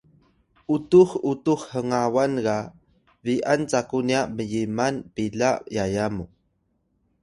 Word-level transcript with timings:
utux 0.75 1.09
utux 1.31 1.61
hngawan 1.71 2.33
ga 2.45 2.57
bi’an 3.23 3.61
caku 3.71 3.99
nya 4.09 4.19
myiman 4.35 4.95
pila 5.13 5.51
yaya 5.75 6.05
mu 6.15 6.25